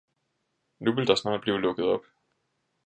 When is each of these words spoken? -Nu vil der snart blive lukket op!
-Nu 0.85 0.95
vil 0.95 1.07
der 1.07 1.15
snart 1.15 1.41
blive 1.41 1.61
lukket 1.61 1.85
op! 1.85 2.01